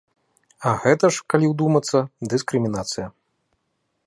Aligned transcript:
А 0.69 0.73
гэта 0.85 1.05
ж, 1.17 1.27
калі 1.33 1.45
ўдумацца, 1.53 1.99
дыскрымінацыя. 2.35 3.07